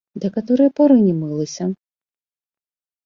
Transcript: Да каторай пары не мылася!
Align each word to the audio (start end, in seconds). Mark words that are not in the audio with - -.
Да 0.21 0.29
каторай 0.35 0.71
пары 0.79 0.97
не 1.07 1.13
мылася! 1.19 1.65